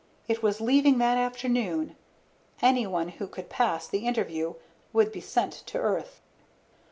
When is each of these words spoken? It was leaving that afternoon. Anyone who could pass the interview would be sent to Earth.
It 0.27 0.41
was 0.41 0.59
leaving 0.59 0.97
that 0.97 1.19
afternoon. 1.19 1.95
Anyone 2.59 3.09
who 3.09 3.27
could 3.27 3.49
pass 3.49 3.87
the 3.87 4.07
interview 4.07 4.55
would 4.93 5.11
be 5.11 5.21
sent 5.21 5.51
to 5.67 5.77
Earth. 5.77 6.21